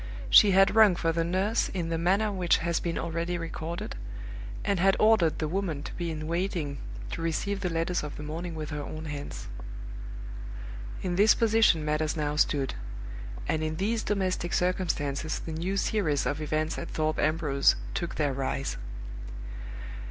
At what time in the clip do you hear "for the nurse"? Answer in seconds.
0.95-1.69